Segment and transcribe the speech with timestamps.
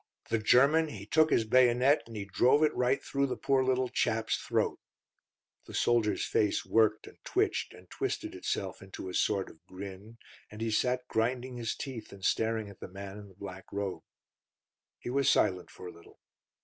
[0.31, 3.87] The German, he took his bayonet, and he drove it right through the poor little
[3.87, 4.79] chap's throat."
[5.67, 10.17] The soldier's face worked and twitched and twisted itself into a sort of grin,
[10.49, 14.01] and he sat grinding his teeth and staring at the man in the black robe.
[14.97, 16.19] He was silent for a little.